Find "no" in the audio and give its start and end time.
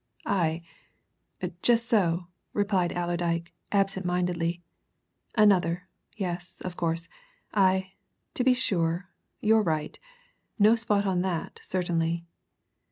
10.57-10.75